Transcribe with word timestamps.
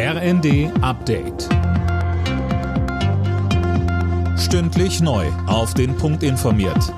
RND 0.00 0.70
Update. 0.80 1.48
Stündlich 4.38 5.00
neu. 5.00 5.26
Auf 5.48 5.74
den 5.74 5.96
Punkt 5.96 6.22
informiert. 6.22 6.94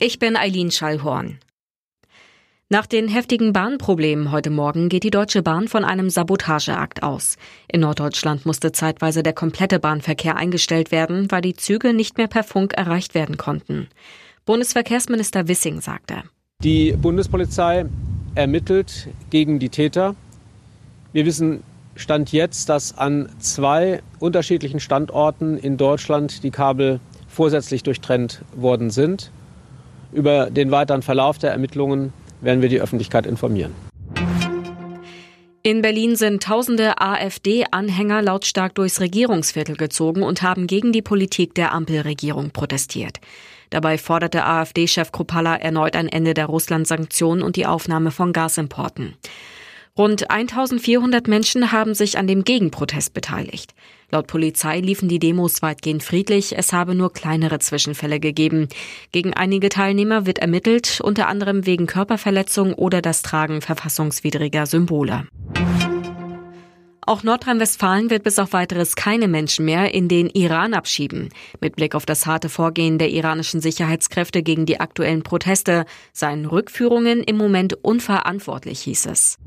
Ich 0.00 0.18
bin 0.18 0.36
Eileen 0.36 0.72
Schallhorn. 0.72 1.38
Nach 2.68 2.84
den 2.84 3.06
heftigen 3.06 3.52
Bahnproblemen 3.52 4.32
heute 4.32 4.50
Morgen 4.50 4.88
geht 4.88 5.04
die 5.04 5.10
Deutsche 5.10 5.42
Bahn 5.44 5.68
von 5.68 5.84
einem 5.84 6.10
Sabotageakt 6.10 7.04
aus. 7.04 7.36
In 7.68 7.82
Norddeutschland 7.82 8.44
musste 8.44 8.72
zeitweise 8.72 9.22
der 9.22 9.32
komplette 9.32 9.78
Bahnverkehr 9.78 10.34
eingestellt 10.34 10.90
werden, 10.90 11.30
weil 11.30 11.42
die 11.42 11.54
Züge 11.54 11.94
nicht 11.94 12.18
mehr 12.18 12.26
per 12.26 12.42
Funk 12.42 12.74
erreicht 12.74 13.14
werden 13.14 13.36
konnten. 13.36 13.86
Bundesverkehrsminister 14.46 15.46
Wissing 15.46 15.80
sagte. 15.80 16.24
Die 16.60 16.90
Bundespolizei 17.00 17.86
ermittelt 18.34 19.06
gegen 19.30 19.60
die 19.60 19.68
Täter. 19.68 20.16
Wir 21.18 21.26
wissen 21.26 21.64
Stand 21.96 22.30
jetzt, 22.30 22.68
dass 22.68 22.96
an 22.96 23.28
zwei 23.40 24.02
unterschiedlichen 24.20 24.78
Standorten 24.78 25.58
in 25.58 25.76
Deutschland 25.76 26.44
die 26.44 26.52
Kabel 26.52 27.00
vorsätzlich 27.26 27.82
durchtrennt 27.82 28.42
worden 28.54 28.90
sind. 28.90 29.32
Über 30.12 30.48
den 30.48 30.70
weiteren 30.70 31.02
Verlauf 31.02 31.38
der 31.38 31.50
Ermittlungen 31.50 32.12
werden 32.40 32.62
wir 32.62 32.68
die 32.68 32.80
Öffentlichkeit 32.80 33.26
informieren. 33.26 33.74
In 35.64 35.82
Berlin 35.82 36.14
sind 36.14 36.40
tausende 36.40 37.00
AfD-Anhänger 37.00 38.22
lautstark 38.22 38.76
durchs 38.76 39.00
Regierungsviertel 39.00 39.74
gezogen 39.74 40.22
und 40.22 40.42
haben 40.42 40.68
gegen 40.68 40.92
die 40.92 41.02
Politik 41.02 41.52
der 41.56 41.72
Ampelregierung 41.72 42.52
protestiert. 42.52 43.18
Dabei 43.70 43.98
forderte 43.98 44.44
AfD-Chef 44.44 45.10
Kropalla 45.10 45.56
erneut 45.56 45.96
ein 45.96 46.06
Ende 46.06 46.34
der 46.34 46.46
Russland-Sanktionen 46.46 47.42
und 47.42 47.56
die 47.56 47.66
Aufnahme 47.66 48.12
von 48.12 48.32
Gasimporten. 48.32 49.16
Rund 49.98 50.30
1400 50.30 51.26
Menschen 51.26 51.72
haben 51.72 51.92
sich 51.92 52.18
an 52.18 52.28
dem 52.28 52.44
Gegenprotest 52.44 53.14
beteiligt. 53.14 53.74
Laut 54.12 54.28
Polizei 54.28 54.78
liefen 54.78 55.08
die 55.08 55.18
Demos 55.18 55.60
weitgehend 55.60 56.04
friedlich, 56.04 56.56
es 56.56 56.72
habe 56.72 56.94
nur 56.94 57.12
kleinere 57.12 57.58
Zwischenfälle 57.58 58.20
gegeben. 58.20 58.68
Gegen 59.10 59.34
einige 59.34 59.70
Teilnehmer 59.70 60.24
wird 60.24 60.38
ermittelt, 60.38 61.00
unter 61.02 61.26
anderem 61.26 61.66
wegen 61.66 61.86
Körperverletzung 61.86 62.74
oder 62.74 63.02
das 63.02 63.22
Tragen 63.22 63.60
verfassungswidriger 63.60 64.66
Symbole. 64.66 65.26
Auch 67.08 67.22
Nordrhein-Westfalen 67.22 68.10
wird 68.10 68.22
bis 68.22 68.38
auf 68.38 68.52
weiteres 68.52 68.94
keine 68.94 69.28
Menschen 69.28 69.64
mehr 69.64 69.94
in 69.94 70.08
den 70.08 70.28
Iran 70.28 70.74
abschieben. 70.74 71.30
Mit 71.58 71.74
Blick 71.74 71.94
auf 71.94 72.04
das 72.04 72.26
harte 72.26 72.50
Vorgehen 72.50 72.98
der 72.98 73.08
iranischen 73.08 73.62
Sicherheitskräfte 73.62 74.42
gegen 74.42 74.66
die 74.66 74.78
aktuellen 74.78 75.22
Proteste 75.22 75.86
seien 76.12 76.44
Rückführungen 76.44 77.22
im 77.22 77.38
Moment 77.38 77.82
unverantwortlich, 77.82 78.80
hieß 78.80 79.06
es. 79.06 79.38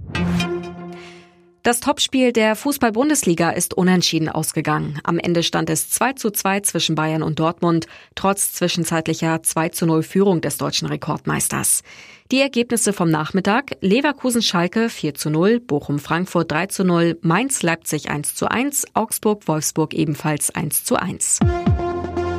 Das 1.63 1.79
Topspiel 1.79 2.33
der 2.33 2.55
Fußball-Bundesliga 2.55 3.51
ist 3.51 3.75
unentschieden 3.75 4.29
ausgegangen. 4.29 4.99
Am 5.03 5.19
Ende 5.19 5.43
stand 5.43 5.69
es 5.69 5.91
2 5.91 6.13
zu 6.13 6.31
2 6.31 6.61
zwischen 6.61 6.95
Bayern 6.95 7.21
und 7.21 7.37
Dortmund, 7.37 7.85
trotz 8.15 8.53
zwischenzeitlicher 8.53 9.43
2 9.43 9.69
zu 9.69 9.85
0 9.85 10.01
Führung 10.01 10.41
des 10.41 10.57
deutschen 10.57 10.87
Rekordmeisters. 10.87 11.83
Die 12.31 12.41
Ergebnisse 12.41 12.93
vom 12.93 13.11
Nachmittag 13.11 13.77
Leverkusen-Schalke 13.81 14.89
4 14.89 15.13
zu 15.13 15.29
0, 15.29 15.59
Bochum-Frankfurt 15.59 16.51
3 16.51 16.65
zu 16.65 16.83
0, 16.83 17.19
Mainz-Leipzig 17.21 18.09
1 18.09 18.33
zu 18.33 18.49
1, 18.49 18.85
Augsburg-Wolfsburg 18.95 19.93
ebenfalls 19.93 20.49
1 20.49 20.83
zu 20.83 20.95
1. 20.95 21.41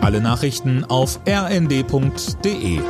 Alle 0.01 0.21
Nachrichten 0.21 0.85
auf 0.85 1.21
rnd.de 1.29 2.81